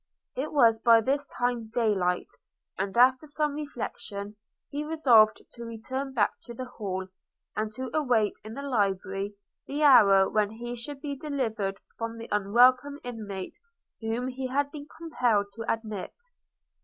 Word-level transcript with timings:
It 0.35 0.51
was 0.51 0.79
by 0.79 0.99
this 0.99 1.27
time 1.27 1.67
day 1.67 1.93
light; 1.93 2.31
and, 2.75 2.97
after 2.97 3.27
some 3.27 3.53
reflection, 3.53 4.35
he 4.71 4.83
resolved 4.83 5.43
to 5.51 5.63
return 5.63 6.11
back 6.11 6.39
to 6.45 6.55
the 6.55 6.65
Hall, 6.65 7.07
and 7.55 7.71
to 7.73 7.95
await 7.95 8.33
in 8.43 8.55
the 8.55 8.63
library 8.63 9.35
the 9.67 9.83
hour 9.83 10.27
when 10.27 10.49
he 10.49 10.75
should 10.75 11.01
be 11.01 11.15
delivered 11.15 11.79
from 11.99 12.17
the 12.17 12.27
unwelcome 12.31 12.99
inmate 13.03 13.59
whom 14.01 14.27
he 14.29 14.47
had 14.47 14.71
been 14.71 14.87
compelled 14.87 15.51
to 15.51 15.71
admit. 15.71 16.15